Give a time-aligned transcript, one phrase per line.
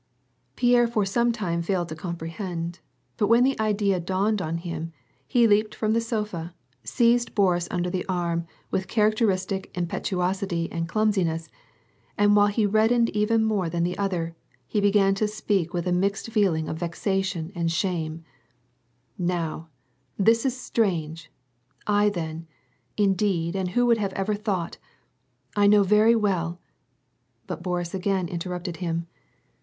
[0.55, 2.79] Pierre for some time failed to comprehend,
[3.17, 4.91] but when the idea dawned upon him,
[5.27, 11.49] he leaped from the sofa, seized Boris under the arm with characteristic impetuosity and clumsiness,
[12.17, 14.35] and while he reddened even more than the other,
[14.65, 18.23] he began to speak with a mixed feeling of vexation and shame,
[19.19, 19.69] —"Now,
[20.17, 21.31] this is strange!
[21.85, 22.47] I then—
[23.07, 24.79] indeed and who would have ever thought—
[25.55, 26.59] I know very well
[27.45, 29.05] "—But Boris again interrupted him.